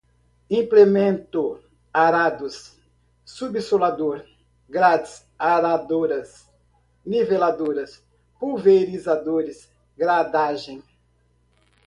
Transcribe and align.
implemento, 0.49 1.61
arados, 1.93 2.75
subsolador, 3.23 4.25
grades 4.67 5.27
aradoras, 5.37 6.49
niveladoras, 7.05 8.01
pulverizadores, 8.39 9.69
gradagem 9.95 10.81